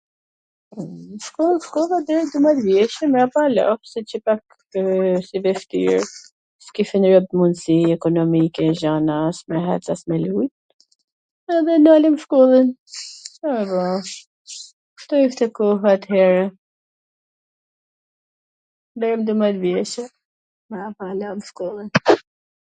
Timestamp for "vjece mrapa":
19.67-21.05